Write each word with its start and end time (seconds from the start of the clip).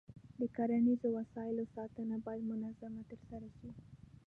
د 0.39 0.41
کرنیزو 0.55 1.07
وسایلو 1.17 1.63
ساتنه 1.75 2.15
باید 2.25 2.43
منظم 2.51 2.93
ترسره 3.09 3.49
شي. 3.57 3.69